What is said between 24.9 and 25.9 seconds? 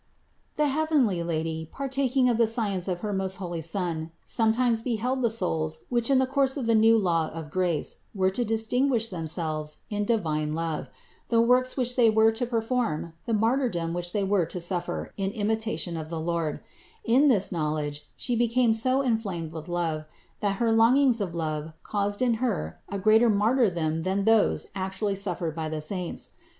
suffered by the